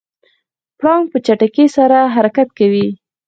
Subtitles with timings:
[0.79, 2.87] پړانګ په چټکۍ سره حرکت کوي.